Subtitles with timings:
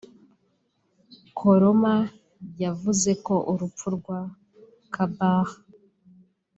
[1.37, 1.95] Koroma
[2.63, 4.19] yavuze ko urupfu rwa
[4.93, 5.49] Kabbah